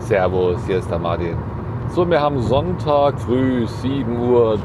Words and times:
Servus, 0.00 0.58
hier 0.66 0.78
ist 0.78 0.90
der 0.90 0.98
Martin. 0.98 1.36
So, 1.90 2.08
wir 2.08 2.20
haben 2.20 2.40
Sonntag 2.40 3.20
früh 3.20 3.64
7.53 3.64 4.18
Uhr 4.18 4.58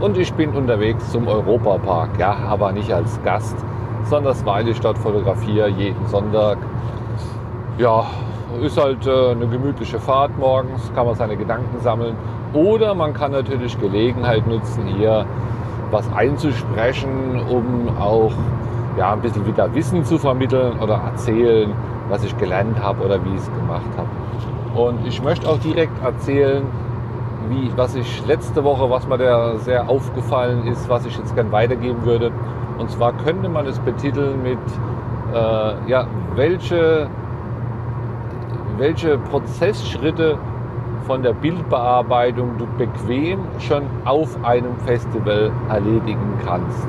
und 0.00 0.18
ich 0.18 0.32
bin 0.34 0.50
unterwegs 0.50 1.10
zum 1.10 1.28
Europapark. 1.28 2.18
Ja, 2.18 2.36
aber 2.48 2.72
nicht 2.72 2.92
als 2.92 3.22
Gast, 3.22 3.56
sondern 4.04 4.34
weil 4.44 4.68
ich 4.68 4.80
dort 4.80 4.98
fotografiere 4.98 5.68
jeden 5.68 6.06
Sonntag. 6.06 6.58
Ja, 7.78 8.04
ist 8.60 8.78
halt 8.78 9.06
äh, 9.06 9.30
eine 9.30 9.46
gemütliche 9.46 9.98
Fahrt 9.98 10.36
morgens, 10.38 10.92
kann 10.94 11.06
man 11.06 11.14
seine 11.14 11.36
Gedanken 11.36 11.80
sammeln. 11.80 12.16
Oder 12.52 12.94
man 12.94 13.14
kann 13.14 13.32
natürlich 13.32 13.78
Gelegenheit 13.80 14.46
nutzen, 14.46 14.86
hier 14.86 15.24
was 15.90 16.10
einzusprechen, 16.12 17.40
um 17.48 17.88
auch 17.98 18.32
ja, 18.98 19.12
ein 19.12 19.20
bisschen 19.20 19.46
wieder 19.46 19.72
Wissen 19.74 20.04
zu 20.04 20.18
vermitteln 20.18 20.78
oder 20.80 21.00
erzählen, 21.12 21.72
was 22.12 22.22
ich 22.24 22.36
gelernt 22.36 22.78
habe 22.78 23.02
oder 23.04 23.24
wie 23.24 23.30
ich 23.30 23.40
es 23.40 23.50
gemacht 23.54 23.88
habe. 23.96 24.78
Und 24.78 25.06
ich 25.06 25.22
möchte 25.22 25.48
auch 25.48 25.58
direkt 25.58 26.04
erzählen, 26.04 26.62
wie, 27.48 27.72
was 27.74 27.94
ich 27.94 28.26
letzte 28.26 28.62
Woche, 28.64 28.90
was 28.90 29.08
mir 29.08 29.16
da 29.16 29.56
sehr 29.56 29.88
aufgefallen 29.88 30.66
ist, 30.66 30.90
was 30.90 31.06
ich 31.06 31.16
jetzt 31.16 31.34
gern 31.34 31.50
weitergeben 31.50 32.04
würde. 32.04 32.30
Und 32.76 32.90
zwar 32.90 33.14
könnte 33.14 33.48
man 33.48 33.66
es 33.66 33.78
betiteln 33.78 34.42
mit, 34.42 34.58
äh, 35.32 35.90
ja, 35.90 36.06
welche, 36.34 37.08
welche 38.76 39.16
Prozessschritte 39.16 40.36
von 41.06 41.22
der 41.22 41.32
Bildbearbeitung 41.32 42.58
du 42.58 42.66
bequem 42.76 43.40
schon 43.58 43.84
auf 44.04 44.36
einem 44.44 44.76
Festival 44.84 45.50
erledigen 45.70 46.38
kannst. 46.44 46.88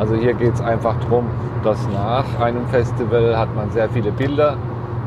Also 0.00 0.14
hier 0.14 0.32
geht 0.32 0.54
es 0.54 0.62
einfach 0.62 0.94
darum, 1.00 1.26
dass 1.62 1.86
nach 1.90 2.24
einem 2.40 2.66
Festival 2.68 3.36
hat 3.36 3.54
man 3.54 3.70
sehr 3.70 3.86
viele 3.90 4.10
Bilder. 4.10 4.56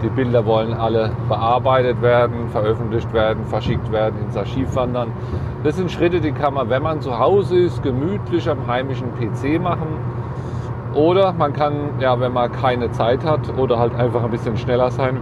Die 0.04 0.10
Bilder 0.10 0.46
wollen 0.46 0.72
alle 0.72 1.10
bearbeitet 1.28 2.00
werden, 2.04 2.48
veröffentlicht 2.50 3.12
werden, 3.12 3.44
verschickt 3.48 3.92
werden, 3.92 4.22
ins 4.24 4.38
Archiv 4.38 4.76
wandern. 4.76 5.12
Das 5.64 5.78
sind 5.78 5.90
Schritte, 5.90 6.22
die 6.22 6.32
kann 6.32 6.54
man, 6.54 6.70
wenn 6.70 6.84
man 6.84 7.02
zu 7.02 7.18
Hause 7.18 7.58
ist, 7.58 7.82
gemütlich 7.82 8.48
am 8.48 8.68
heimischen 8.68 9.08
PC 9.16 9.60
machen. 9.60 9.88
Oder 10.94 11.34
man 11.34 11.54
kann, 11.54 11.74
ja, 12.00 12.20
wenn 12.20 12.34
man 12.34 12.52
keine 12.52 12.92
Zeit 12.92 13.26
hat 13.26 13.58
oder 13.58 13.80
halt 13.80 13.96
einfach 13.96 14.24
ein 14.24 14.30
bisschen 14.30 14.58
schneller 14.58 14.92
sein 14.92 15.18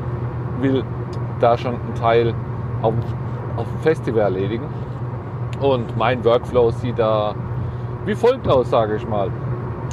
will, 0.59 0.83
da 1.39 1.57
schon 1.57 1.75
einen 1.75 1.95
Teil 1.95 2.33
auf, 2.81 2.93
auf 3.55 3.67
dem 3.67 3.79
Festival 3.83 4.23
erledigen. 4.23 4.65
Und 5.61 5.95
mein 5.95 6.25
Workflow 6.25 6.71
sieht 6.71 6.99
da 6.99 7.35
wie 8.03 8.15
folgt 8.15 8.49
aus, 8.49 8.69
sage 8.69 8.95
ich 8.95 9.07
mal 9.07 9.29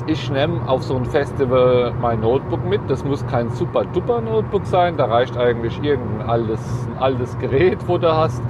ich 0.09 0.31
nehme 0.31 0.67
auf 0.67 0.83
so 0.83 0.97
ein 0.97 1.05
Festival 1.05 1.93
mein 2.01 2.21
Notebook 2.21 2.65
mit. 2.65 2.81
Das 2.89 3.05
muss 3.05 3.27
kein 3.27 3.51
super 3.51 3.85
duper 3.85 4.21
Notebook 4.23 4.65
sein. 4.65 4.97
Da 4.97 5.05
reicht 5.05 5.37
eigentlich 5.37 5.83
irgendein 5.83 6.29
altes, 6.29 6.89
ein 6.89 7.03
altes 7.03 7.39
Gerät, 7.39 7.79
wo 7.87 7.99
du 7.99 8.11
hast. 8.11 8.43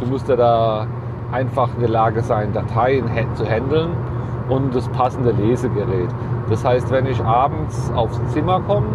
Du 0.00 0.06
musst 0.06 0.28
ja 0.28 0.36
da 0.36 0.86
einfach 1.30 1.68
in 1.74 1.80
der 1.80 1.90
Lage 1.90 2.22
sein, 2.22 2.52
Dateien 2.52 3.08
zu 3.34 3.46
handeln 3.46 3.90
und 4.48 4.74
das 4.74 4.88
passende 4.88 5.30
Lesegerät. 5.30 6.08
Das 6.50 6.64
heißt, 6.64 6.90
wenn 6.90 7.06
ich 7.06 7.22
abends 7.22 7.92
aufs 7.94 8.20
Zimmer 8.32 8.60
komme, 8.62 8.86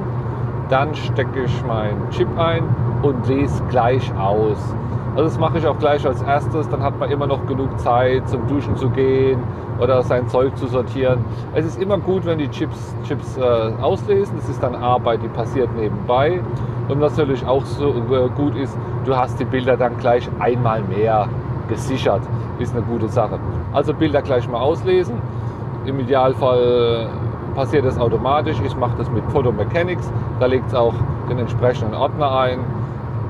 dann 0.70 0.94
stecke 0.94 1.44
ich 1.44 1.66
meinen 1.66 2.10
Chip 2.12 2.28
ein 2.38 2.64
und 3.02 3.28
lese 3.28 3.64
gleich 3.70 4.14
aus. 4.18 4.76
Also 5.12 5.26
das 5.26 5.38
mache 5.38 5.58
ich 5.58 5.68
auch 5.68 5.78
gleich 5.78 6.06
als 6.06 6.22
erstes. 6.22 6.70
Dann 6.70 6.82
hat 6.82 6.98
man 7.00 7.12
immer 7.12 7.28
noch 7.28 7.46
genug 7.46 7.78
Zeit, 7.80 8.28
zum 8.30 8.48
Duschen 8.48 8.76
zu 8.78 8.90
gehen 8.90 9.40
oder 9.80 10.02
sein 10.04 10.28
Zeug 10.30 10.56
zu 10.58 10.68
sortieren. 10.68 11.26
Es 11.54 11.66
ist 11.66 11.82
immer 11.82 11.98
gut, 11.98 12.26
wenn 12.26 12.38
die 12.38 12.50
Chips, 12.50 12.96
Chips 13.04 13.38
äh, 13.38 13.42
auslesen. 13.82 14.38
Das 14.38 14.48
ist 14.48 14.64
dann 14.64 14.76
Arbeit, 14.76 15.22
die 15.24 15.28
passiert 15.28 15.70
nebenbei. 15.76 16.40
Und 16.88 17.02
was 17.02 17.18
natürlich 17.18 17.46
auch 17.46 17.66
so 17.66 17.90
äh, 17.90 18.30
gut 18.36 18.56
ist, 18.56 18.78
du 19.04 19.16
hast 19.16 19.40
die 19.40 19.46
Bilder 19.46 19.76
dann 19.76 19.98
gleich 19.98 20.30
einmal 20.40 20.82
mehr 20.82 21.28
gesichert. 21.68 22.22
Ist 22.60 22.74
eine 22.74 22.84
gute 22.84 23.10
Sache. 23.10 23.40
Also 23.74 23.94
Bilder 23.94 24.22
gleich 24.22 24.48
mal 24.48 24.60
auslesen. 24.60 25.16
Im 25.86 26.00
Idealfall 26.00 27.10
passiert 27.56 27.86
das 27.86 28.00
automatisch. 28.00 28.58
Ich 28.64 28.78
mache 28.78 28.96
das 28.98 29.10
mit 29.12 29.24
Photomechanics. 29.32 30.10
Da 30.40 30.46
legt 30.46 30.68
es 30.68 30.76
auch 30.76 30.94
den 31.30 31.40
entsprechenden 31.40 31.96
Ordner 31.96 32.32
ein 32.32 32.60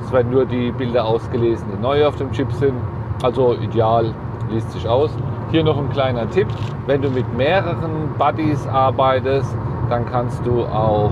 es 0.03 0.11
werden 0.11 0.31
nur 0.31 0.45
die 0.45 0.71
Bilder 0.71 1.05
ausgelesen, 1.05 1.67
die 1.73 1.81
neu 1.81 2.05
auf 2.05 2.15
dem 2.15 2.31
Chip 2.31 2.51
sind. 2.53 2.75
Also 3.23 3.55
ideal 3.55 4.13
liest 4.49 4.71
sich 4.71 4.87
aus. 4.87 5.11
Hier 5.51 5.63
noch 5.63 5.77
ein 5.77 5.89
kleiner 5.89 6.29
Tipp. 6.29 6.47
Wenn 6.87 7.01
du 7.01 7.09
mit 7.09 7.31
mehreren 7.35 8.09
Buddies 8.17 8.65
arbeitest, 8.67 9.55
dann 9.89 10.05
kannst 10.05 10.45
du 10.45 10.63
auch 10.63 11.11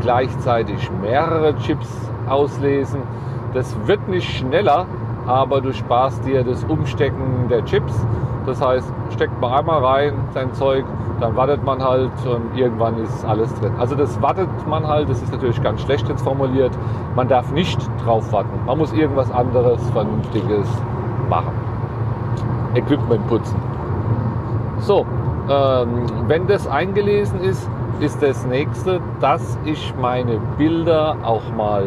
gleichzeitig 0.00 0.90
mehrere 1.00 1.56
Chips 1.58 1.88
auslesen. 2.28 3.02
Das 3.54 3.76
wird 3.86 4.08
nicht 4.08 4.30
schneller, 4.30 4.86
aber 5.30 5.60
du 5.60 5.72
sparst 5.72 6.24
dir 6.26 6.42
das 6.42 6.64
Umstecken 6.64 7.48
der 7.48 7.64
Chips. 7.64 7.94
Das 8.46 8.60
heißt, 8.60 8.92
steckt 9.10 9.40
man 9.40 9.52
einmal 9.52 9.84
rein 9.84 10.14
sein 10.34 10.52
Zeug, 10.54 10.84
dann 11.20 11.36
wartet 11.36 11.64
man 11.64 11.82
halt 11.82 12.10
und 12.26 12.58
irgendwann 12.58 13.00
ist 13.02 13.24
alles 13.24 13.54
drin. 13.60 13.72
Also 13.78 13.94
das 13.94 14.20
wartet 14.20 14.48
man 14.66 14.86
halt, 14.86 15.08
das 15.08 15.22
ist 15.22 15.30
natürlich 15.30 15.62
ganz 15.62 15.82
schlecht 15.82 16.08
jetzt 16.08 16.22
formuliert. 16.22 16.72
Man 17.14 17.28
darf 17.28 17.52
nicht 17.52 17.78
drauf 18.04 18.32
warten. 18.32 18.50
Man 18.66 18.78
muss 18.78 18.92
irgendwas 18.92 19.30
anderes, 19.30 19.78
Vernünftiges 19.90 20.66
machen. 21.28 21.52
Equipment 22.74 23.24
putzen. 23.28 23.56
So, 24.80 25.06
ähm, 25.48 26.06
wenn 26.26 26.46
das 26.48 26.66
eingelesen 26.66 27.40
ist, 27.40 27.68
ist 28.00 28.20
das 28.22 28.46
nächste, 28.46 29.00
dass 29.20 29.58
ich 29.64 29.94
meine 30.00 30.38
Bilder 30.56 31.16
auch 31.22 31.42
mal 31.56 31.84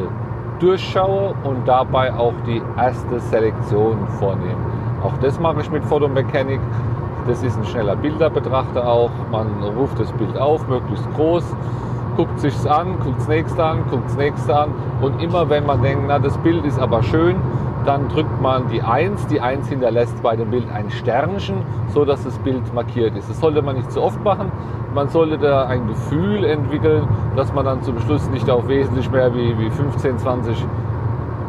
durchschaue 0.63 1.35
und 1.43 1.67
dabei 1.67 2.13
auch 2.13 2.33
die 2.47 2.61
erste 2.77 3.19
Selektion 3.19 4.07
vornehme. 4.19 4.55
Auch 5.03 5.17
das 5.21 5.37
mache 5.37 5.59
ich 5.59 5.69
mit 5.69 5.83
Photomechanik. 5.83 6.61
Das 7.27 7.43
ist 7.43 7.57
ein 7.57 7.65
schneller 7.65 7.97
Bilderbetrachter 7.97 8.87
auch. 8.87 9.11
Man 9.29 9.47
ruft 9.77 9.99
das 9.99 10.11
Bild 10.13 10.37
auf, 10.37 10.65
möglichst 10.69 11.05
groß, 11.15 11.43
guckt 12.15 12.39
sich's 12.39 12.65
an, 12.65 12.97
guckt 13.03 13.19
das 13.19 13.27
nächste 13.27 13.63
an, 13.63 13.83
guckt 13.89 14.05
das 14.05 14.15
nächste 14.15 14.55
an. 14.57 14.69
Und 15.01 15.21
immer 15.21 15.49
wenn 15.49 15.65
man 15.65 15.81
denkt, 15.81 16.05
na 16.07 16.19
das 16.19 16.37
Bild 16.37 16.63
ist 16.65 16.79
aber 16.79 17.03
schön, 17.03 17.35
dann 17.85 18.07
drückt 18.09 18.41
man 18.41 18.69
die 18.69 18.81
1. 18.81 19.27
Die 19.27 19.41
1 19.41 19.67
hinterlässt 19.67 20.21
bei 20.23 20.35
dem 20.35 20.51
Bild 20.51 20.65
ein 20.71 20.89
Sternchen, 20.89 21.57
so 21.89 22.05
dass 22.05 22.23
das 22.23 22.37
Bild 22.39 22.73
markiert 22.73 23.15
ist. 23.15 23.29
Das 23.29 23.39
sollte 23.39 23.61
man 23.61 23.75
nicht 23.75 23.91
zu 23.91 24.01
oft 24.01 24.23
machen. 24.23 24.51
Man 24.93 25.09
sollte 25.09 25.37
da 25.37 25.65
ein 25.65 25.87
Gefühl 25.87 26.43
entwickeln, 26.43 27.07
dass 27.35 27.53
man 27.53 27.65
dann 27.65 27.81
zum 27.81 27.99
Schluss 27.99 28.29
nicht 28.29 28.49
auf 28.49 28.67
wesentlich 28.67 29.09
mehr 29.09 29.33
wie, 29.33 29.57
wie 29.57 29.69
15, 29.69 30.17
20 30.17 30.65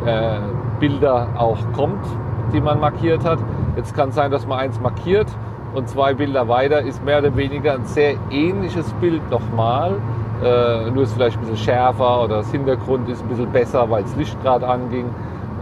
äh, 0.06 0.38
Bilder 0.80 1.28
auch 1.36 1.58
kommt, 1.72 2.04
die 2.52 2.60
man 2.60 2.80
markiert 2.80 3.24
hat. 3.24 3.38
Jetzt 3.76 3.94
kann 3.94 4.10
es 4.10 4.14
sein, 4.14 4.30
dass 4.30 4.46
man 4.46 4.58
eins 4.58 4.80
markiert 4.80 5.28
und 5.74 5.88
zwei 5.88 6.14
Bilder 6.14 6.48
weiter 6.48 6.80
ist 6.82 7.04
mehr 7.04 7.18
oder 7.18 7.36
weniger 7.36 7.74
ein 7.74 7.84
sehr 7.84 8.14
ähnliches 8.30 8.92
Bild 8.94 9.28
nochmal. 9.30 9.96
Äh, 10.42 10.90
nur 10.90 11.04
ist 11.04 11.14
vielleicht 11.14 11.36
ein 11.36 11.40
bisschen 11.40 11.56
schärfer 11.56 12.24
oder 12.24 12.36
das 12.38 12.50
Hintergrund 12.50 13.08
ist 13.08 13.22
ein 13.22 13.28
bisschen 13.28 13.50
besser, 13.50 13.88
weil 13.90 14.02
das 14.02 14.16
Licht 14.16 14.40
gerade 14.42 14.66
anging. 14.66 15.06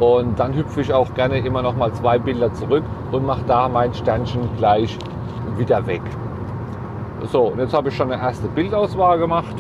Und 0.03 0.37
dann 0.37 0.53
hüpfe 0.53 0.81
ich 0.81 0.93
auch 0.93 1.15
gerne 1.15 1.39
immer 1.39 1.63
noch 1.63 1.77
mal 1.77 1.93
zwei 1.93 2.19
Bilder 2.19 2.53
zurück 2.53 2.83
und 3.13 3.25
mache 3.25 3.43
da 3.47 3.69
mein 3.69 3.95
Sternchen 3.95 4.49
gleich 4.57 4.99
wieder 5.57 5.87
weg. 5.87 6.03
So, 7.31 7.43
und 7.43 7.61
jetzt 7.61 7.73
habe 7.73 7.89
ich 7.89 7.97
schon 7.97 8.11
eine 8.11 8.21
erste 8.21 8.49
Bildauswahl 8.49 9.17
gemacht. 9.21 9.55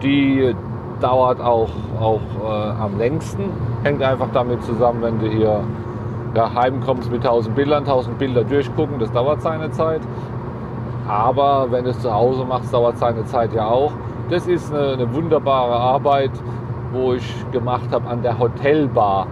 Die 0.00 0.54
dauert 1.00 1.40
auch, 1.40 1.70
auch 1.98 2.20
äh, 2.40 2.70
am 2.80 2.98
längsten. 2.98 3.50
Hängt 3.82 4.00
einfach 4.00 4.28
damit 4.32 4.62
zusammen, 4.62 5.02
wenn 5.02 5.18
du 5.18 5.26
hier 5.26 5.64
ja, 6.36 6.54
heimkommst 6.54 7.10
mit 7.10 7.24
1000 7.24 7.56
Bildern, 7.56 7.82
1000 7.82 8.16
Bilder 8.16 8.44
durchgucken, 8.44 9.00
das 9.00 9.10
dauert 9.10 9.42
seine 9.42 9.72
Zeit. 9.72 10.02
Aber 11.08 11.66
wenn 11.72 11.82
du 11.82 11.90
es 11.90 11.98
zu 11.98 12.14
Hause 12.14 12.44
machst, 12.44 12.72
dauert 12.72 12.96
seine 12.98 13.24
Zeit 13.24 13.52
ja 13.54 13.66
auch. 13.66 13.90
Das 14.30 14.46
ist 14.46 14.72
eine, 14.72 14.92
eine 14.92 15.12
wunderbare 15.12 15.74
Arbeit, 15.74 16.30
wo 16.92 17.14
ich 17.14 17.50
gemacht 17.50 17.88
habe 17.90 18.08
an 18.08 18.22
der 18.22 18.38
Hotelbar. 18.38 19.26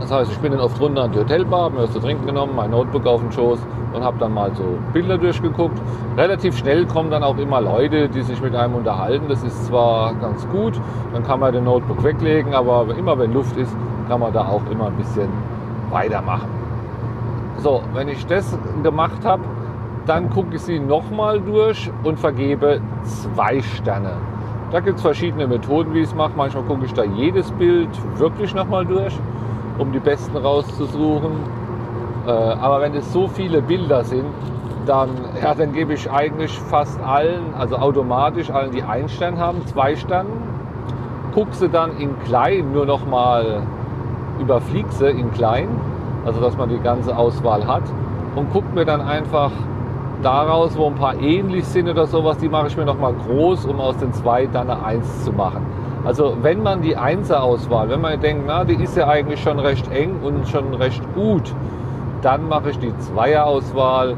Das 0.00 0.10
heißt, 0.10 0.32
ich 0.32 0.38
bin 0.38 0.52
dann 0.52 0.60
oft 0.60 0.80
runter 0.80 1.02
an 1.02 1.12
die 1.12 1.18
Hotelbar, 1.18 1.64
habe 1.64 1.76
mir 1.76 1.82
was 1.82 1.92
zu 1.92 2.00
trinken 2.00 2.26
genommen, 2.26 2.56
mein 2.56 2.70
Notebook 2.70 3.06
auf 3.06 3.20
den 3.20 3.30
Schoß 3.30 3.60
und 3.92 4.02
habe 4.02 4.18
dann 4.18 4.32
mal 4.32 4.50
so 4.54 4.64
Bilder 4.92 5.18
durchgeguckt. 5.18 5.78
Relativ 6.16 6.56
schnell 6.56 6.86
kommen 6.86 7.10
dann 7.10 7.22
auch 7.22 7.36
immer 7.36 7.60
Leute, 7.60 8.08
die 8.08 8.22
sich 8.22 8.40
mit 8.40 8.54
einem 8.54 8.74
unterhalten. 8.74 9.26
Das 9.28 9.42
ist 9.42 9.66
zwar 9.66 10.14
ganz 10.14 10.48
gut, 10.48 10.80
dann 11.12 11.22
kann 11.22 11.40
man 11.40 11.52
den 11.52 11.64
Notebook 11.64 12.02
weglegen, 12.02 12.54
aber 12.54 12.86
immer 12.96 13.18
wenn 13.18 13.32
Luft 13.32 13.56
ist, 13.56 13.76
kann 14.08 14.20
man 14.20 14.32
da 14.32 14.48
auch 14.48 14.62
immer 14.70 14.86
ein 14.86 14.96
bisschen 14.96 15.28
weitermachen. 15.90 16.48
So, 17.58 17.82
wenn 17.92 18.08
ich 18.08 18.26
das 18.26 18.58
gemacht 18.82 19.24
habe, 19.24 19.42
dann 20.06 20.30
gucke 20.30 20.56
ich 20.56 20.62
sie 20.62 20.80
nochmal 20.80 21.40
durch 21.40 21.90
und 22.04 22.18
vergebe 22.18 22.80
zwei 23.04 23.60
Sterne. 23.60 24.12
Da 24.72 24.80
gibt 24.80 24.96
es 24.96 25.02
verschiedene 25.02 25.46
Methoden, 25.46 25.92
wie 25.94 25.98
ich 25.98 26.06
es 26.06 26.14
mache. 26.14 26.32
Manchmal 26.36 26.62
gucke 26.64 26.86
ich 26.86 26.94
da 26.94 27.04
jedes 27.04 27.50
Bild 27.52 27.88
wirklich 28.18 28.54
nochmal 28.54 28.86
durch, 28.86 29.18
um 29.78 29.92
die 29.92 30.00
besten 30.00 30.36
rauszusuchen. 30.36 31.32
Äh, 32.26 32.30
aber 32.30 32.80
wenn 32.80 32.94
es 32.94 33.12
so 33.12 33.28
viele 33.28 33.62
Bilder 33.62 34.04
sind, 34.04 34.26
dann, 34.86 35.10
ja, 35.42 35.54
dann 35.54 35.72
gebe 35.72 35.94
ich 35.94 36.10
eigentlich 36.10 36.58
fast 36.58 37.00
allen, 37.00 37.54
also 37.58 37.76
automatisch 37.76 38.50
allen, 38.50 38.72
die 38.72 38.82
einen 38.82 39.08
Stern 39.08 39.38
haben, 39.38 39.64
zwei 39.66 39.96
Sterne. 39.96 40.30
guck 41.32 41.54
sie 41.54 41.68
dann 41.68 41.96
in 41.98 42.18
klein 42.20 42.72
nur 42.72 42.86
noch 42.86 43.06
mal, 43.06 43.62
überflieg 44.40 44.86
sie 44.90 45.10
in 45.10 45.30
klein, 45.32 45.68
also 46.24 46.40
dass 46.40 46.56
man 46.56 46.68
die 46.68 46.80
ganze 46.80 47.16
Auswahl 47.16 47.66
hat 47.66 47.84
und 48.34 48.48
guck 48.52 48.74
mir 48.74 48.84
dann 48.84 49.00
einfach 49.00 49.52
daraus, 50.22 50.76
wo 50.76 50.86
ein 50.86 50.94
paar 50.94 51.14
ähnlich 51.20 51.64
sind 51.66 51.88
oder 51.88 52.06
sowas, 52.06 52.38
die 52.38 52.48
mache 52.48 52.66
ich 52.66 52.76
mir 52.76 52.84
noch 52.84 52.98
mal 52.98 53.14
groß, 53.14 53.66
um 53.66 53.80
aus 53.80 53.96
den 53.98 54.12
zwei 54.12 54.46
dann 54.46 54.70
eine 54.70 54.84
Eins 54.84 55.24
zu 55.24 55.32
machen. 55.32 55.64
Also 56.04 56.36
wenn 56.40 56.62
man 56.62 56.80
die 56.80 56.96
Einser-Auswahl, 56.96 57.90
wenn 57.90 58.00
man 58.00 58.20
denkt, 58.20 58.44
na, 58.46 58.64
die 58.64 58.74
ist 58.74 58.96
ja 58.96 59.06
eigentlich 59.08 59.40
schon 59.42 59.58
recht 59.58 59.90
eng 59.92 60.16
und 60.22 60.48
schon 60.48 60.72
recht 60.74 61.02
gut, 61.14 61.54
dann 62.22 62.48
mache 62.48 62.70
ich 62.70 62.78
die 62.78 62.96
Zweier-Auswahl, 62.98 64.16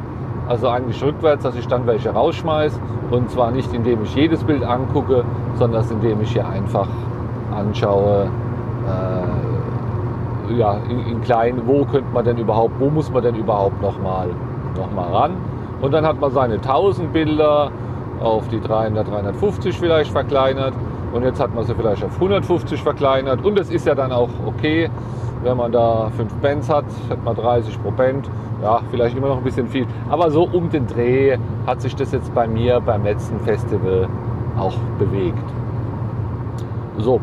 also 0.49 0.69
eigentlich 0.69 1.03
rückwärts, 1.03 1.43
dass 1.43 1.57
ich 1.57 1.67
dann 1.67 1.87
welche 1.87 2.11
rausschmeiße. 2.11 2.79
Und 3.11 3.31
zwar 3.31 3.51
nicht, 3.51 3.73
indem 3.73 4.03
ich 4.05 4.15
jedes 4.15 4.45
Bild 4.45 4.65
angucke, 4.65 5.25
sondern 5.57 5.85
indem 5.91 6.21
ich 6.23 6.33
hier 6.33 6.49
einfach 6.49 6.89
anschaue, 7.55 8.29
äh, 8.89 10.55
ja, 10.55 10.77
in, 10.89 11.07
in, 11.07 11.21
klein, 11.23 11.63
wo 11.67 11.85
könnte 11.85 12.13
man 12.13 12.25
denn 12.25 12.39
überhaupt, 12.39 12.75
wo 12.79 12.91
muss 12.91 13.11
man 13.11 13.23
denn 13.23 13.35
überhaupt 13.35 13.81
nochmal 13.81 14.29
noch 14.77 14.91
mal 14.93 15.13
ran. 15.13 15.33
Und 15.81 15.93
dann 15.93 16.07
hat 16.07 16.21
man 16.21 16.31
seine 16.31 16.55
1000 16.55 17.13
Bilder 17.13 17.71
auf 18.23 18.49
die 18.49 18.61
300, 18.61 19.09
350 19.09 19.79
vielleicht 19.79 20.11
verkleinert. 20.11 20.75
Und 21.13 21.25
jetzt 21.25 21.41
hat 21.41 21.55
man 21.55 21.65
sie 21.65 21.75
vielleicht 21.75 22.03
auf 22.05 22.15
150 22.15 22.83
verkleinert. 22.83 23.45
Und 23.45 23.59
es 23.59 23.71
ist 23.71 23.87
ja 23.87 23.95
dann 23.95 24.13
auch 24.13 24.31
okay, 24.47 24.91
wenn 25.43 25.57
man 25.57 25.73
da 25.73 26.11
5 26.17 26.35
Bands 26.37 26.71
hat, 26.71 26.85
hat 27.11 27.23
man 27.25 27.37
30 27.37 27.83
pro 27.83 27.91
Band. 27.91 28.31
Ja, 28.63 28.81
vielleicht 28.91 29.17
immer 29.17 29.29
noch 29.29 29.39
ein 29.39 29.45
bisschen 29.45 29.69
viel. 29.69 29.87
Aber 30.09 30.31
so 30.31 30.45
um 30.45 30.71
den 30.71 30.87
Dreh 30.87 31.37
hat 31.67 31.83
sich 31.83 31.97
das 31.97 32.13
jetzt 32.13 32.33
bei 32.35 32.47
mir 32.47 32.81
beim 32.81 33.03
letzten 33.03 33.41
Festival 33.41 34.09
auch 34.57 34.77
bewegt. 34.99 35.43
So. 36.99 37.21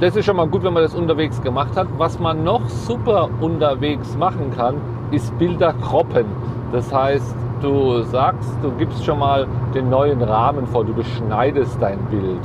Das 0.00 0.16
ist 0.16 0.24
schon 0.24 0.36
mal 0.36 0.48
gut, 0.48 0.62
wenn 0.62 0.72
man 0.72 0.82
das 0.82 0.94
unterwegs 0.94 1.42
gemacht 1.42 1.76
hat. 1.76 1.86
Was 1.98 2.18
man 2.18 2.42
noch 2.42 2.66
super 2.68 3.28
unterwegs 3.40 4.16
machen 4.16 4.50
kann, 4.56 4.76
ist 5.10 5.38
Bilder 5.38 5.74
kroppen. 5.74 6.24
Das 6.72 6.92
heißt, 6.92 7.36
du 7.62 8.02
sagst, 8.02 8.50
du 8.62 8.70
gibst 8.72 9.04
schon 9.04 9.18
mal 9.18 9.46
den 9.74 9.90
neuen 9.90 10.22
Rahmen 10.22 10.66
vor, 10.66 10.84
du 10.84 10.92
beschneidest 10.92 11.80
dein 11.80 11.98
Bild. 12.06 12.40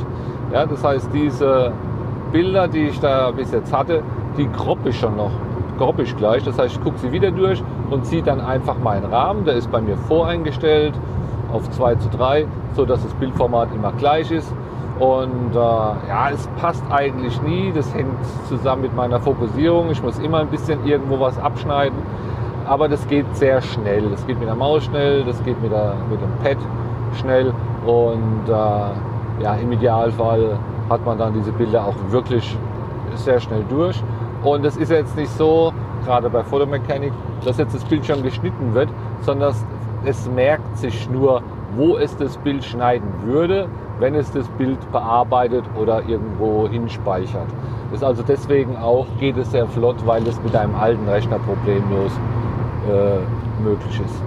Ja, 0.54 0.66
das 0.66 0.84
heißt, 0.84 1.10
diese 1.14 1.72
Bilder, 2.32 2.68
die 2.68 2.88
ich 2.88 3.00
da 3.00 3.32
bis 3.32 3.52
jetzt 3.52 3.74
hatte, 3.74 4.04
die 4.38 4.50
grob 4.52 4.80
ich 4.86 5.00
schon 5.00 5.16
noch, 5.16 5.32
grob 5.78 6.00
ich 6.00 6.16
gleich. 6.18 6.44
Das 6.44 6.60
heißt, 6.60 6.76
ich 6.76 6.84
gucke 6.84 6.98
sie 6.98 7.12
wieder 7.12 7.32
durch 7.32 7.64
und 7.90 8.06
ziehe 8.06 8.24
dann 8.24 8.42
einfach 8.42 8.78
meinen 8.78 9.06
Rahmen. 9.06 9.46
Der 9.46 9.56
ist 9.56 9.72
bei 9.72 9.82
mir 9.82 9.98
voreingestellt 9.98 10.94
auf 11.52 11.70
2 11.72 11.96
zu 11.96 12.10
3, 12.10 12.46
so 12.74 12.86
dass 12.86 13.04
das 13.04 13.14
Bildformat 13.14 13.70
immer 13.74 13.92
gleich 13.94 14.32
ist. 14.32 14.54
Und 15.00 15.52
äh, 15.54 15.58
ja, 15.58 16.30
es 16.32 16.48
passt 16.60 16.84
eigentlich 16.90 17.42
nie. 17.42 17.72
Das 17.74 17.94
hängt 17.94 18.16
zusammen 18.48 18.84
mit 18.84 18.96
meiner 18.96 19.20
Fokussierung. 19.20 19.92
Ich 19.92 20.02
muss 20.02 20.20
immer 20.20 20.40
ein 20.40 20.48
bisschen 20.48 20.86
irgendwo 20.86 21.20
was 21.20 21.38
abschneiden. 21.38 21.98
Aber 22.66 22.88
das 22.90 23.08
geht 23.08 23.26
sehr 23.36 23.62
schnell. 23.62 24.10
Das 24.10 24.26
geht 24.26 24.40
mit 24.40 24.48
der 24.48 24.56
Maus 24.56 24.86
schnell, 24.86 25.24
das 25.24 25.44
geht 25.44 25.62
mit, 25.62 25.72
der, 25.72 25.96
mit 26.10 26.20
dem 26.20 26.32
Pad 26.44 26.58
schnell. 27.20 27.54
Und 27.86 28.48
äh, 28.48 29.44
ja, 29.44 29.56
im 29.62 29.72
Idealfall 29.72 30.58
hat 30.90 31.06
man 31.06 31.18
dann 31.18 31.34
diese 31.34 31.52
Bilder 31.52 31.86
auch 31.86 31.96
wirklich 32.10 32.58
sehr 33.16 33.40
schnell 33.40 33.64
durch. 33.70 34.02
Und 34.44 34.66
es 34.66 34.78
ist 34.78 34.90
jetzt 34.90 35.16
nicht 35.16 35.32
so, 35.38 35.74
gerade 36.06 36.30
bei 36.30 36.44
Photomechanic, 36.44 37.14
dass 37.44 37.58
jetzt 37.58 37.76
das 37.76 37.84
Bild 37.84 38.06
schon 38.06 38.24
geschnitten 38.24 38.74
wird, 38.74 38.90
sondern 39.22 39.54
es 40.06 40.30
merkt 40.30 40.78
sich 40.78 41.10
nur, 41.10 41.42
wo 41.76 41.98
es 41.98 42.16
das 42.18 42.38
Bild 42.38 42.64
schneiden 42.64 43.08
würde, 43.24 43.68
wenn 44.00 44.16
es 44.16 44.32
das 44.32 44.48
Bild 44.50 44.80
bearbeitet 44.92 45.66
oder 45.80 46.04
irgendwo 46.08 46.68
hinspeichert. 46.68 47.48
Das 47.92 48.04
also 48.04 48.24
deswegen 48.24 48.76
auch, 48.78 49.06
geht 49.20 49.38
es 49.38 49.52
sehr 49.52 49.68
flott, 49.68 49.96
weil 50.06 50.26
es 50.28 50.42
mit 50.44 50.56
einem 50.56 50.76
alten 50.76 51.08
Rechner 51.08 51.40
problemlos 51.40 52.12
äh, 52.88 53.64
möglich 53.64 54.00
ist. 54.00 54.22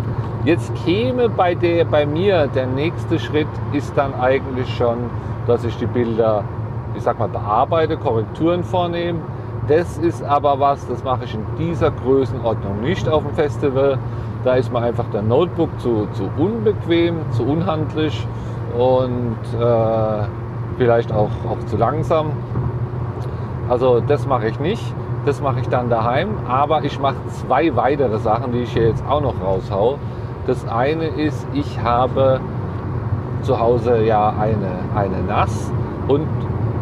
Jetzt 0.45 0.73
käme 0.85 1.29
bei, 1.29 1.55
der, 1.55 1.85
bei 1.85 2.07
mir 2.07 2.47
der 2.47 2.67
nächste 2.67 3.19
Schritt 3.19 3.49
ist 3.73 3.93
dann 3.97 4.15
eigentlich 4.15 4.69
schon, 4.77 5.11
dass 5.47 5.65
ich 5.65 5.77
die 5.79 5.87
Bilder, 5.87 6.45
ich 6.95 7.03
sag 7.03 7.19
mal, 7.19 7.29
bearbeite, 7.29 7.97
Korrekturen 7.97 8.63
vornehme. 8.63 9.19
Das 9.67 9.99
ist 9.99 10.23
aber 10.23 10.59
was, 10.59 10.87
das 10.87 11.05
mache 11.05 11.25
ich 11.25 11.35
in 11.35 11.45
dieser 11.59 11.91
Größenordnung 11.91 12.81
nicht 12.81 13.09
auf 13.09 13.23
dem 13.23 13.35
Festival. 13.35 13.99
Da 14.45 14.55
ist 14.55 14.73
mir 14.73 14.81
einfach 14.81 15.05
der 15.13 15.23
Notebook 15.23 15.69
zu, 15.79 16.07
zu 16.13 16.31
unbequem, 16.39 17.17
zu 17.33 17.43
unhandlich 17.43 18.27
und 18.79 19.37
äh, 19.61 20.25
vielleicht 20.79 21.13
auch, 21.13 21.31
auch 21.51 21.67
zu 21.67 21.77
langsam. 21.77 22.31
Also 23.69 24.01
das 24.01 24.27
mache 24.27 24.49
ich 24.49 24.59
nicht. 24.61 24.95
Das 25.29 25.43
mache 25.43 25.61
ich 25.61 25.69
dann 25.69 25.91
daheim. 25.91 26.31
Aber 26.49 26.85
ich 26.85 26.99
mache 26.99 27.17
zwei 27.29 27.77
weitere 27.77 28.19
Sachen, 28.19 28.51
die 28.53 28.61
ich 28.61 28.73
hier 28.73 28.89
jetzt 28.89 29.05
auch 29.07 29.21
noch 29.21 29.35
raushau. 29.45 29.99
Das 30.47 30.67
eine 30.67 31.05
ist, 31.05 31.47
ich 31.53 31.79
habe 31.83 32.41
zu 33.43 33.61
Hause 33.61 34.03
ja 34.05 34.31
eine, 34.31 34.71
eine 34.95 35.23
NAS 35.29 35.71
und 36.09 36.23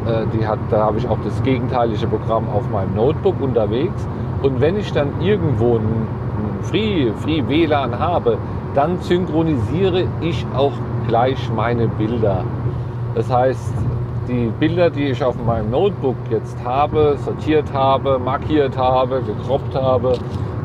äh, 0.06 0.26
die 0.32 0.46
hat, 0.46 0.60
da 0.70 0.84
habe 0.84 0.98
ich 0.98 1.08
auch 1.08 1.18
das 1.24 1.42
gegenteilige 1.42 2.06
Programm 2.06 2.48
auf 2.48 2.70
meinem 2.70 2.94
Notebook 2.94 3.34
unterwegs. 3.40 4.06
Und 4.42 4.60
wenn 4.60 4.76
ich 4.76 4.92
dann 4.92 5.20
irgendwo 5.20 5.78
ein, 5.78 6.06
Free, 6.62 7.10
Free 7.16 7.42
WLAN 7.48 7.98
habe, 7.98 8.38
dann 8.76 9.00
synchronisiere 9.00 10.04
ich 10.20 10.46
auch 10.56 10.72
gleich 11.08 11.50
meine 11.52 11.88
Bilder. 11.88 12.44
Das 13.16 13.28
heißt, 13.28 13.74
die 14.28 14.50
Bilder, 14.58 14.90
die 14.90 15.04
ich 15.04 15.22
auf 15.22 15.36
meinem 15.44 15.70
Notebook 15.70 16.16
jetzt 16.30 16.56
habe, 16.64 17.16
sortiert 17.18 17.72
habe, 17.72 18.18
markiert 18.18 18.76
habe, 18.76 19.22
gekroppt 19.22 19.74
habe, 19.74 20.14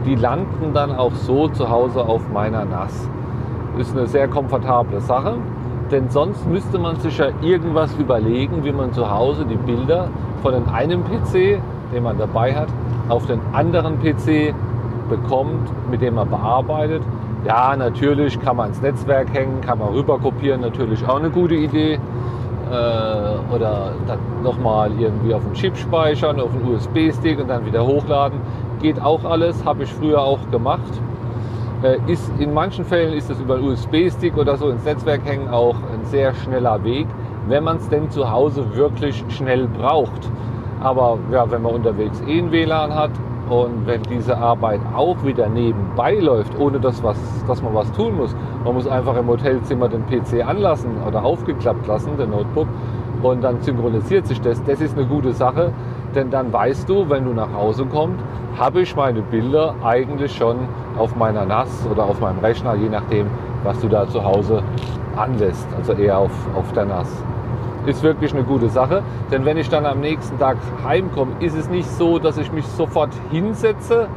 die 0.06 0.16
landen 0.16 0.74
dann 0.74 0.96
auch 0.96 1.14
so 1.14 1.48
zu 1.48 1.70
Hause 1.70 2.04
auf 2.04 2.22
meiner 2.34 2.66
NAS. 2.66 3.08
Ist 3.78 3.96
eine 3.96 4.08
sehr 4.08 4.28
komfortable 4.28 5.00
Sache, 5.02 5.36
denn 5.92 6.10
sonst 6.10 6.48
müsste 6.48 6.80
man 6.80 7.00
sich 7.00 7.18
ja 7.18 7.28
irgendwas 7.42 7.94
überlegen, 7.96 8.64
wie 8.64 8.72
man 8.72 8.94
zu 8.94 9.10
Hause 9.10 9.46
die 9.46 9.58
Bilder 9.58 10.10
von 10.42 10.54
dem 10.54 10.68
einen 10.70 11.04
PC, 11.04 11.62
den 11.94 12.04
man 12.04 12.18
dabei 12.18 12.56
hat, 12.56 12.70
auf 13.10 13.28
den 13.28 13.40
anderen 13.54 14.00
PC 14.00 14.56
bekommt, 15.10 15.70
mit 15.90 16.02
dem 16.02 16.16
man 16.16 16.30
bearbeitet. 16.30 17.04
Ja, 17.46 17.76
natürlich 17.76 18.40
kann 18.40 18.58
man 18.58 18.70
ins 18.70 18.82
Netzwerk 18.82 19.34
hängen, 19.34 19.62
kann 19.62 19.80
man 19.80 19.90
rüber 19.90 20.18
kopieren, 20.20 20.62
natürlich 20.62 21.08
auch 21.08 21.18
eine 21.20 21.30
gute 21.30 21.56
Idee 21.56 22.00
äh, 22.72 23.54
oder 23.54 23.92
dann 24.08 24.20
nochmal 24.44 24.92
irgendwie 25.00 25.34
auf 25.34 25.44
den 25.44 25.54
Chip 25.54 25.76
speichern, 25.78 26.40
auf 26.40 26.52
einen 26.54 26.74
USB-Stick 26.74 27.40
und 27.40 27.50
dann 27.50 27.66
wieder 27.66 27.86
hochladen. 27.86 28.40
Geht 28.82 29.02
auch 29.02 29.24
alles, 29.24 29.64
habe 29.66 29.84
ich 29.84 29.94
früher 29.94 30.22
auch 30.22 30.40
gemacht. 30.52 30.92
Äh, 31.84 31.98
ist, 32.12 32.32
in 32.40 32.54
manchen 32.54 32.86
Fällen 32.86 33.14
ist 33.14 33.30
das 33.30 33.40
über 33.40 33.56
einen 33.56 33.68
USB-Stick 33.68 34.38
oder 34.38 34.58
so 34.58 34.70
ins 34.70 34.84
Netzwerk 34.84 35.22
hängen 35.26 35.50
auch 35.50 35.76
ein 35.76 36.06
sehr 36.06 36.34
schneller 36.34 36.84
Weg, 36.84 37.08
wenn 37.48 37.64
man 37.64 37.78
es 37.78 37.90
denn 37.90 38.10
zu 38.10 38.30
Hause 38.30 38.76
wirklich 38.76 39.24
schnell 39.30 39.68
braucht. 39.68 40.30
Aber 40.82 41.20
ja, 41.32 41.50
wenn 41.52 41.62
man 41.62 41.76
unterwegs 41.76 42.22
eh 42.28 42.40
ein 42.40 42.52
WLAN 42.52 42.94
hat 42.96 43.12
und 43.52 43.86
wenn 43.86 44.02
diese 44.04 44.38
Arbeit 44.38 44.80
auch 44.96 45.26
wieder 45.26 45.50
nebenbei 45.50 46.16
läuft, 46.16 46.58
ohne 46.58 46.80
dass, 46.80 47.04
was, 47.04 47.18
dass 47.48 47.62
man 47.62 47.74
was 47.76 47.92
tun 47.92 48.16
muss, 48.16 48.34
man 48.64 48.74
muss 48.74 48.88
einfach 48.88 49.18
im 49.18 49.28
Hotelzimmer 49.28 49.90
den 49.90 50.06
PC 50.06 50.48
anlassen 50.48 50.92
oder 51.06 51.26
aufgeklappt 51.26 51.86
lassen, 51.86 52.16
den 52.18 52.30
Notebook, 52.30 52.68
und 53.22 53.44
dann 53.44 53.62
synchronisiert 53.62 54.26
sich 54.26 54.40
das. 54.40 54.64
Das 54.64 54.80
ist 54.80 54.98
eine 54.98 55.06
gute 55.06 55.34
Sache, 55.34 55.74
denn 56.16 56.32
dann 56.32 56.54
weißt 56.54 56.88
du, 56.88 57.10
wenn 57.10 57.26
du 57.26 57.34
nach 57.34 57.54
Hause 57.54 57.86
kommst, 57.86 58.24
habe 58.58 58.82
ich 58.82 58.96
meine 58.96 59.22
Bilder 59.22 59.76
eigentlich 59.84 60.34
schon 60.34 60.56
auf 60.98 61.18
meiner 61.18 61.46
NAS 61.46 61.86
oder 61.92 62.06
auf 62.06 62.22
meinem 62.22 62.40
Rechner, 62.40 62.76
je 62.76 62.88
nachdem, 62.88 63.28
was 63.64 63.78
du 63.82 63.90
da 63.90 64.08
zu 64.08 64.24
Hause 64.24 64.64
anlässt, 65.18 65.68
also 65.78 65.92
eher 65.92 66.18
auf, 66.20 66.32
auf 66.56 66.72
der 66.72 66.86
NAS 66.86 67.22
ist 67.86 68.04
wirklich 68.04 68.34
eine 68.34 68.44
gute 68.44 68.70
Sache. 68.70 69.04
Denn 69.32 69.46
wenn 69.46 69.58
ich 69.58 69.70
dann 69.70 69.86
am 69.86 70.00
nächsten 70.00 70.38
Tag 70.40 70.58
heimkomme, 70.86 71.34
ist 71.40 71.56
es 71.56 71.70
nicht 71.70 71.90
so, 71.90 72.20
dass 72.20 72.38
ich 72.38 72.52
mich 72.52 72.66
sofort 72.68 73.10
hinsetze, 73.32 74.08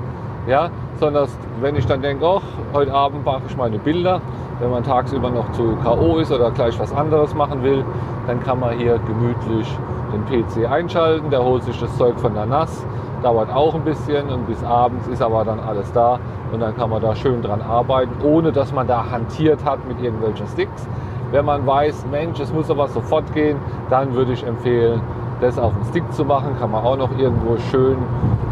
ja, 0.47 0.71
sondern 1.01 1.29
wenn 1.61 1.77
ich 1.77 1.87
dann 1.87 2.03
denke, 2.03 2.27
ach, 2.27 2.43
heute 2.73 2.93
Abend 2.93 3.25
mache 3.25 3.43
ich 3.49 3.57
meine 3.57 3.79
Bilder, 3.79 4.21
wenn 4.61 4.71
man 4.71 4.85
tagsüber 4.85 5.31
noch 5.31 5.51
zu 5.53 5.77
K.O. 5.83 6.19
ist 6.19 6.31
oder 6.31 6.51
gleich 6.51 6.79
was 6.79 6.93
anderes 6.93 7.35
machen 7.35 7.63
will, 7.63 7.85
dann 8.27 8.43
kann 8.43 8.61
man 8.61 8.79
hier 8.79 8.99
gemütlich 9.07 9.67
den 10.13 10.25
PC 10.27 10.71
einschalten, 10.71 11.31
der 11.31 11.43
holt 11.43 11.65
sich 11.65 11.79
das 11.81 11.97
Zeug 11.97 12.19
von 12.21 12.35
der 12.35 12.47
NAS, 12.47 12.87
dauert 13.23 13.53
auch 13.53 13.75
ein 13.75 13.83
bisschen 13.83 14.29
und 14.29 14.47
bis 14.47 14.63
abends 14.63 15.09
ist 15.09 15.23
aber 15.23 15.45
dann 15.45 15.59
alles 15.59 15.91
da 15.93 16.19
und 16.53 16.61
dann 16.61 16.77
kann 16.77 16.91
man 16.91 17.03
da 17.03 17.17
schön 17.17 17.43
dran 17.43 17.63
arbeiten, 17.63 18.13
ohne 18.23 18.53
dass 18.53 18.73
man 18.73 18.87
da 18.87 19.11
hantiert 19.11 19.65
hat 19.65 19.87
mit 19.89 20.01
irgendwelchen 20.01 20.47
Sticks. 20.47 20.87
Wenn 21.35 21.47
man 21.47 21.67
weiß, 21.67 22.07
Mensch, 22.13 22.39
es 22.39 22.53
muss 22.53 22.71
aber 22.71 22.87
sofort 22.87 23.35
gehen, 23.35 23.57
dann 23.91 24.15
würde 24.15 24.35
ich 24.35 24.47
empfehlen, 24.47 25.01
das 25.41 25.59
auf 25.59 25.73
dem 25.73 25.83
Stick 25.87 26.13
zu 26.13 26.25
machen. 26.25 26.57
Kann 26.61 26.71
man 26.71 26.85
auch 26.85 26.97
noch 26.97 27.11
irgendwo 27.19 27.57
schön 27.73 27.97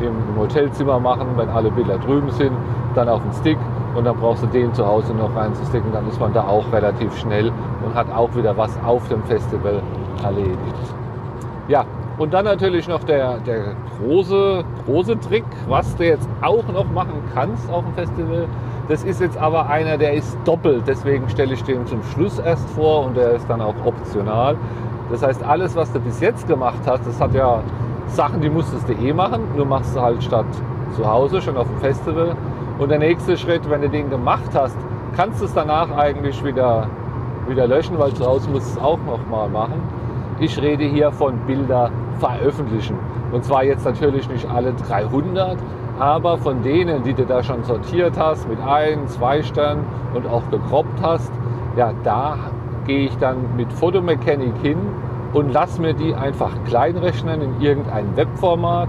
im 0.00 0.36
Hotelzimmer 0.36 0.98
machen, 0.98 1.28
wenn 1.36 1.48
alle 1.48 1.70
Bilder 1.70 1.98
drüben 1.98 2.28
sind. 2.32 2.50
Dann 2.96 3.08
auf 3.08 3.22
dem 3.22 3.32
Stick 3.34 3.58
und 3.94 4.04
dann 4.04 4.16
brauchst 4.16 4.42
du 4.42 4.48
den 4.48 4.74
zu 4.74 4.84
Hause 4.84 5.14
noch 5.14 5.32
reinzusticken. 5.36 5.92
Dann 5.92 6.08
ist 6.08 6.18
man 6.18 6.32
da 6.32 6.42
auch 6.42 6.64
relativ 6.72 7.16
schnell 7.16 7.52
und 7.86 7.94
hat 7.94 8.12
auch 8.12 8.34
wieder 8.34 8.56
was 8.56 8.76
auf 8.84 9.08
dem 9.08 9.22
Festival 9.26 9.80
erledigt. 10.24 10.58
Ja, 11.68 11.84
und 12.18 12.34
dann 12.34 12.46
natürlich 12.46 12.88
noch 12.88 13.04
der, 13.04 13.38
der 13.46 13.76
große, 14.00 14.64
große 14.86 15.20
Trick, 15.20 15.44
was 15.68 15.94
du 15.94 16.04
jetzt 16.04 16.28
auch 16.40 16.66
noch 16.66 16.90
machen 16.90 17.22
kannst 17.32 17.70
auf 17.70 17.84
dem 17.84 17.94
Festival. 17.94 18.48
Das 18.88 19.04
ist 19.04 19.20
jetzt 19.20 19.38
aber 19.38 19.68
einer, 19.68 19.96
der 19.96 20.14
ist 20.14 20.36
doppelt. 20.44 20.82
Deswegen 20.86 21.28
stelle 21.28 21.54
ich 21.54 21.62
den 21.64 21.86
zum 21.86 22.02
Schluss 22.02 22.38
erst 22.38 22.68
vor 22.70 23.06
und 23.06 23.16
der 23.16 23.32
ist 23.32 23.48
dann 23.48 23.60
auch 23.60 23.74
optional. 23.84 24.56
Das 25.10 25.22
heißt, 25.22 25.42
alles, 25.44 25.76
was 25.76 25.92
du 25.92 26.00
bis 26.00 26.20
jetzt 26.20 26.48
gemacht 26.48 26.80
hast, 26.86 27.06
das 27.06 27.20
hat 27.20 27.34
ja 27.34 27.60
Sachen, 28.06 28.40
die 28.40 28.50
musstest 28.50 28.88
du 28.88 28.92
eh 28.94 29.12
machen. 29.12 29.42
Nur 29.56 29.66
machst 29.66 29.94
du 29.94 30.00
halt 30.00 30.22
statt 30.22 30.46
zu 30.96 31.06
Hause, 31.06 31.40
schon 31.40 31.56
auf 31.56 31.68
dem 31.68 31.78
Festival. 31.78 32.34
Und 32.78 32.88
der 32.88 32.98
nächste 32.98 33.36
Schritt, 33.36 33.68
wenn 33.70 33.82
du 33.82 33.88
den 33.88 34.10
gemacht 34.10 34.50
hast, 34.54 34.76
kannst 35.16 35.40
du 35.40 35.44
es 35.44 35.54
danach 35.54 35.90
eigentlich 35.96 36.42
wieder, 36.44 36.88
wieder 37.48 37.66
löschen, 37.66 37.98
weil 37.98 38.12
zu 38.14 38.26
Hause 38.26 38.50
musst 38.50 38.74
du 38.74 38.78
es 38.78 38.84
auch 38.84 38.98
nochmal 39.06 39.48
machen. 39.48 39.80
Ich 40.40 40.60
rede 40.60 40.84
hier 40.84 41.12
von 41.12 41.38
Bilder 41.46 41.90
veröffentlichen. 42.18 42.98
Und 43.30 43.44
zwar 43.44 43.64
jetzt 43.64 43.84
natürlich 43.84 44.28
nicht 44.28 44.48
alle 44.50 44.72
300, 44.72 45.56
aber 46.02 46.36
von 46.36 46.64
denen, 46.64 47.04
die 47.04 47.14
du 47.14 47.24
da 47.24 47.44
schon 47.44 47.62
sortiert 47.62 48.18
hast, 48.18 48.48
mit 48.48 48.60
ein, 48.60 49.06
zwei 49.06 49.40
Sternen 49.40 49.84
und 50.14 50.26
auch 50.26 50.42
gekroppt 50.50 51.00
hast, 51.00 51.30
ja, 51.76 51.92
da 52.02 52.38
gehe 52.88 53.06
ich 53.06 53.16
dann 53.18 53.54
mit 53.56 53.72
Photomechanic 53.72 54.56
hin 54.62 54.78
und 55.32 55.52
lass 55.52 55.78
mir 55.78 55.94
die 55.94 56.12
einfach 56.12 56.50
kleinrechnen 56.66 57.40
in 57.40 57.60
irgendein 57.60 58.16
Webformat 58.16 58.88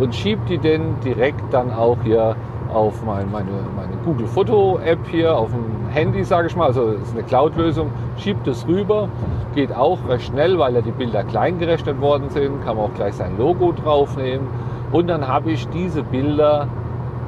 und 0.00 0.12
schieb 0.16 0.44
die 0.46 0.58
denn 0.58 0.98
direkt 1.04 1.44
dann 1.52 1.72
auch 1.72 1.98
hier 2.02 2.34
auf 2.74 3.04
mein, 3.04 3.30
meine, 3.30 3.52
meine 3.76 3.96
Google 4.04 4.26
Foto 4.26 4.80
App 4.84 5.06
hier 5.08 5.36
auf 5.36 5.50
dem 5.50 5.88
Handy, 5.90 6.24
sage 6.24 6.48
ich 6.48 6.56
mal, 6.56 6.66
also 6.66 6.90
das 6.90 7.02
ist 7.02 7.14
eine 7.14 7.22
Cloud-Lösung, 7.22 7.92
schiebt 8.16 8.48
es 8.48 8.66
rüber, 8.66 9.08
geht 9.54 9.72
auch 9.72 9.98
recht 10.08 10.24
schnell, 10.24 10.58
weil 10.58 10.74
ja 10.74 10.80
die 10.80 10.90
Bilder 10.90 11.22
klein 11.22 11.60
gerechnet 11.60 12.00
worden 12.00 12.30
sind, 12.30 12.64
kann 12.64 12.76
man 12.76 12.86
auch 12.86 12.94
gleich 12.94 13.14
sein 13.14 13.38
Logo 13.38 13.72
draufnehmen 13.72 14.48
und 14.92 15.08
dann 15.08 15.26
habe 15.26 15.50
ich 15.50 15.68
diese 15.68 16.02
Bilder 16.02 16.66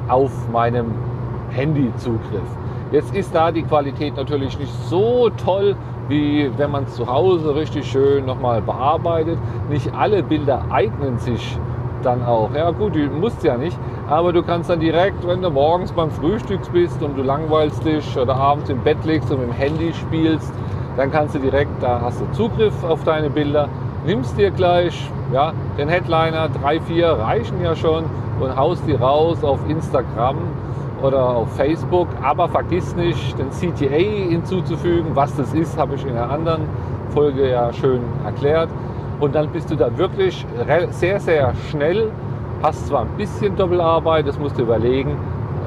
auf 0.07 0.31
meinem 0.51 0.93
Handy-Zugriff. 1.51 2.57
Jetzt 2.91 3.15
ist 3.15 3.33
da 3.33 3.51
die 3.51 3.63
Qualität 3.63 4.15
natürlich 4.17 4.57
nicht 4.59 4.73
so 4.89 5.29
toll, 5.29 5.75
wie 6.09 6.51
wenn 6.57 6.71
man 6.71 6.83
es 6.83 6.95
zu 6.95 7.07
Hause 7.07 7.55
richtig 7.55 7.89
schön 7.89 8.25
nochmal 8.25 8.61
bearbeitet. 8.61 9.37
Nicht 9.69 9.93
alle 9.93 10.23
Bilder 10.23 10.65
eignen 10.69 11.17
sich 11.17 11.57
dann 12.03 12.23
auch. 12.23 12.49
Ja 12.53 12.71
gut, 12.71 12.95
du 12.95 12.99
musst 13.11 13.43
ja 13.43 13.57
nicht, 13.57 13.77
aber 14.09 14.33
du 14.33 14.43
kannst 14.43 14.69
dann 14.69 14.79
direkt, 14.79 15.25
wenn 15.25 15.41
du 15.41 15.49
morgens 15.49 15.91
beim 15.91 16.11
Frühstück 16.11 16.59
bist 16.73 17.01
und 17.01 17.17
du 17.17 17.21
langweilst 17.21 17.85
dich 17.85 18.17
oder 18.17 18.35
abends 18.35 18.69
im 18.69 18.79
Bett 18.83 18.97
liegst 19.05 19.31
und 19.31 19.39
mit 19.39 19.49
dem 19.49 19.53
Handy 19.53 19.93
spielst, 19.93 20.51
dann 20.97 21.11
kannst 21.11 21.35
du 21.35 21.39
direkt, 21.39 21.81
da 21.81 22.01
hast 22.01 22.19
du 22.19 22.29
Zugriff 22.33 22.83
auf 22.83 23.03
deine 23.03 23.29
Bilder, 23.29 23.69
nimmst 24.05 24.37
dir 24.37 24.51
gleich 24.51 25.09
ja, 25.33 25.53
den 25.77 25.89
Headliner, 25.89 26.49
drei, 26.49 26.79
vier 26.81 27.07
reichen 27.07 27.61
ja 27.63 27.75
schon 27.75 28.05
und 28.39 28.55
haust 28.55 28.83
die 28.87 28.93
raus 28.93 29.43
auf 29.43 29.59
Instagram 29.69 30.37
oder 31.01 31.29
auf 31.29 31.55
Facebook, 31.55 32.07
aber 32.21 32.47
vergiss 32.49 32.95
nicht, 32.95 33.37
den 33.37 33.49
CTA 33.49 34.29
hinzuzufügen. 34.29 35.15
Was 35.15 35.35
das 35.35 35.53
ist, 35.53 35.77
habe 35.77 35.95
ich 35.95 36.05
in 36.05 36.11
einer 36.11 36.29
anderen 36.29 36.61
Folge 37.13 37.49
ja 37.49 37.71
schön 37.73 38.01
erklärt. 38.25 38.69
Und 39.19 39.35
dann 39.35 39.49
bist 39.49 39.69
du 39.69 39.75
da 39.75 39.95
wirklich 39.97 40.45
sehr, 40.91 41.19
sehr 41.19 41.53
schnell. 41.69 42.11
Hast 42.63 42.87
zwar 42.87 43.01
ein 43.01 43.17
bisschen 43.17 43.55
Doppelarbeit, 43.55 44.27
das 44.27 44.37
musst 44.37 44.57
du 44.57 44.63
überlegen, 44.63 45.17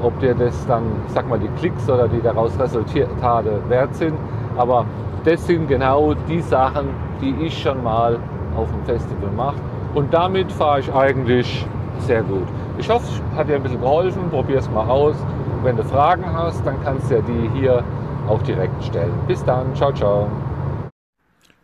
ob 0.03 0.17
dir 0.19 0.33
das 0.33 0.65
dann, 0.67 0.83
ich 1.07 1.13
sag 1.13 1.27
mal, 1.27 1.39
die 1.39 1.49
Klicks 1.59 1.89
oder 1.89 2.07
die 2.07 2.21
daraus 2.21 2.57
Resultate 2.59 3.61
wert 3.67 3.95
sind. 3.95 4.15
Aber 4.57 4.85
das 5.23 5.45
sind 5.45 5.67
genau 5.67 6.13
die 6.13 6.41
Sachen, 6.41 6.89
die 7.21 7.35
ich 7.45 7.61
schon 7.61 7.83
mal 7.83 8.19
auf 8.55 8.69
dem 8.71 8.83
Festival 8.85 9.31
mache. 9.35 9.57
Und 9.93 10.13
damit 10.13 10.51
fahre 10.51 10.79
ich 10.79 10.93
eigentlich 10.93 11.65
sehr 11.99 12.23
gut. 12.23 12.47
Ich 12.77 12.89
hoffe, 12.89 13.05
es 13.07 13.37
hat 13.37 13.49
dir 13.49 13.55
ein 13.55 13.63
bisschen 13.63 13.81
geholfen. 13.81 14.29
Probier 14.29 14.57
es 14.57 14.69
mal 14.69 14.87
aus. 14.87 15.15
Wenn 15.63 15.77
du 15.77 15.83
Fragen 15.83 16.25
hast, 16.25 16.65
dann 16.65 16.81
kannst 16.83 17.09
du 17.09 17.15
ja 17.15 17.21
die 17.21 17.59
hier 17.59 17.83
auch 18.27 18.41
direkt 18.43 18.83
stellen. 18.83 19.13
Bis 19.27 19.43
dann. 19.43 19.73
Ciao, 19.75 19.91
ciao. 19.93 20.27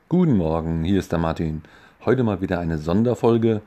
Guten 0.10 0.36
Morgen, 0.38 0.83
hier 0.83 1.00
ist 1.00 1.12
der 1.12 1.19
Martin. 1.19 1.62
Heute 2.05 2.24
mal 2.24 2.41
wieder 2.41 2.60
eine 2.60 2.77
Sonderfolge. 2.77 3.62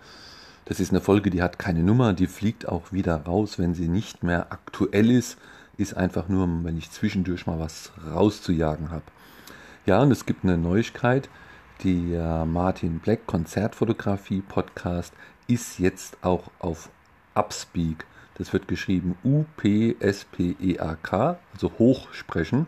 Das 0.67 0.81
ist 0.81 0.91
eine 0.91 1.01
Folge, 1.01 1.31
die 1.31 1.43
hat 1.43 1.59
keine 1.59 1.83
Nummer, 1.83 2.13
die 2.13 2.27
fliegt 2.27 2.69
auch 2.69 2.93
wieder 2.93 3.25
raus, 3.25 3.59
wenn 3.59 3.75
sie 3.75 3.89
nicht 3.89 4.23
mehr 4.23 4.47
aktuell 4.51 5.11
ist. 5.11 5.39
Ist 5.77 5.97
einfach 5.97 6.29
nur, 6.29 6.49
wenn 6.65 6.79
ich 6.79 6.91
zwischendurch 6.91 7.47
mal 7.47 7.59
was 7.59 7.93
rauszujagen 8.13 8.91
habe. 8.91 9.05
Ja, 9.87 10.01
und 10.03 10.11
es 10.13 10.25
gibt 10.25 10.45
eine 10.45 10.57
Neuigkeit. 10.57 11.29
Der 11.83 12.45
Martin 12.45 13.01
Black 13.01 13.27
Konzertfotografie 13.27 14.41
Podcast 14.41 15.13
ist 15.49 15.79
jetzt 15.79 16.17
auch 16.23 16.51
auf 16.61 16.91
Upspeak. 17.35 18.07
Das 18.37 18.53
wird 18.53 18.69
geschrieben 18.69 19.17
U-P-S-P-E-A-K, 19.25 19.69
also 21.53 21.73
hochsprechen. 21.79 22.67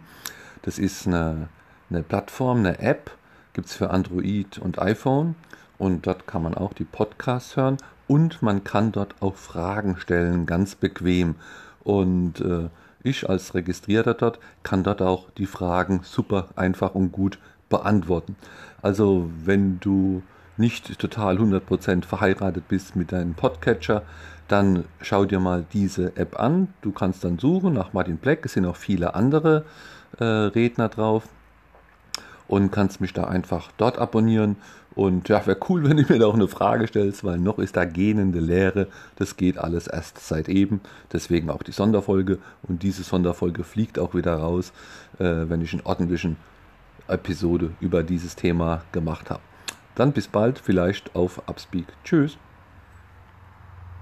Das 0.63 0.79
ist 0.79 1.07
eine, 1.07 1.49
eine 1.91 2.03
Plattform, 2.03 2.59
eine 2.59 2.81
App, 2.81 3.13
gibt 3.53 3.69
es 3.69 3.75
für 3.75 3.91
Android 3.91 4.59
und 4.59 4.81
iPhone 4.81 5.37
und 5.79 6.07
dort 6.07 6.27
kann 6.27 6.43
man 6.43 6.55
auch 6.55 6.73
die 6.73 6.85
Podcasts 6.85 7.57
hören 7.57 7.79
und 8.09 8.43
man 8.43 8.65
kann 8.65 8.93
dort 8.93 9.15
auch 9.21 9.37
Fragen 9.37 9.97
stellen, 9.97 10.47
ganz 10.47 10.75
bequem. 10.75 11.37
Und 11.83 12.41
äh, 12.41 12.69
ich 13.07 13.29
als 13.29 13.55
Registrierter 13.55 14.15
dort 14.15 14.39
kann 14.63 14.83
dort 14.83 15.03
auch 15.03 15.31
die 15.39 15.47
Fragen 15.47 16.01
super 16.03 16.49
einfach 16.57 16.95
und 16.95 17.13
gut 17.13 17.39
beantworten. 17.69 18.37
Also 18.83 19.31
wenn 19.45 19.81
du 19.81 20.23
nicht 20.57 20.99
total 20.99 21.39
100% 21.39 22.05
verheiratet 22.05 22.69
bist 22.69 22.97
mit 22.97 23.13
deinem 23.13 23.35
Podcatcher, 23.35 24.03
dann 24.49 24.85
schau 25.01 25.25
dir 25.25 25.41
mal 25.41 25.65
diese 25.73 26.17
App 26.17 26.39
an. 26.39 26.69
Du 26.81 26.93
kannst 26.93 27.25
dann 27.25 27.39
suchen 27.39 27.75
nach 27.75 27.93
Martin 27.93 28.17
Black. 28.17 28.45
Es 28.45 28.53
sind 28.53 28.65
auch 28.65 28.77
viele 28.77 29.15
andere 29.15 29.65
äh, 30.19 30.25
Redner 30.25 30.89
drauf 30.89 31.29
und 32.49 32.71
kannst 32.71 33.01
mich 33.01 33.13
da 33.13 33.25
einfach 33.25 33.71
dort 33.77 33.99
abonnieren. 33.99 34.57
Und 34.95 35.29
ja, 35.29 35.47
wäre 35.47 35.59
cool, 35.69 35.85
wenn 35.89 35.99
du 35.99 36.05
mir 36.09 36.19
da 36.19 36.27
auch 36.27 36.35
eine 36.35 36.49
Frage 36.49 36.87
stellst, 36.87 37.25
weil 37.25 37.39
noch 37.39 37.59
ist 37.59 37.77
da 37.77 37.85
gähnende 37.85 38.41
Leere. 38.41 38.89
Das 39.17 39.37
geht 39.37 39.59
alles 39.59 39.87
erst 39.87 40.19
seit 40.27 40.49
eben. 40.49 40.81
Deswegen 41.13 41.51
auch 41.51 41.63
die 41.63 41.73
Sonderfolge. 41.73 42.39
Und 42.63 42.83
diese 42.83 43.03
Sonderfolge 43.03 43.65
fliegt 43.65 43.99
auch 43.99 44.15
wieder 44.15 44.37
raus, 44.37 44.73
äh, 45.19 45.49
wenn 45.49 45.61
ich 45.61 45.73
einen 45.73 45.83
ordentlichen 45.85 46.37
Episode 47.09 47.71
über 47.81 48.03
dieses 48.03 48.37
Thema 48.37 48.83
gemacht 48.93 49.31
habe. 49.31 49.43
Dann 49.95 50.13
bis 50.13 50.29
bald, 50.29 50.59
vielleicht 50.59 51.15
auf 51.15 51.43
Upspeak. 51.49 51.87
Tschüss. 52.05 52.39